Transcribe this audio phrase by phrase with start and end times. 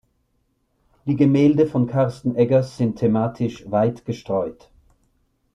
[1.05, 4.71] Die Gemälde von Carsten Eggers sind thematisch weit gestreut.